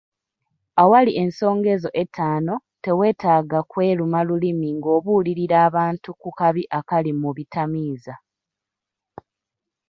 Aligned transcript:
Awali 0.83 1.11
ensonga 1.23 1.67
ezo 1.75 1.89
ettaano, 2.01 2.55
teweetaaga 2.83 3.59
kweruma 3.71 4.19
lulimi 4.27 4.69
ng'obuulirira 4.77 5.55
abantu 5.67 6.09
ku 6.21 6.29
kabi 6.39 6.63
akali 6.79 7.11
mu 7.21 7.29
bitamiiza. 7.37 8.15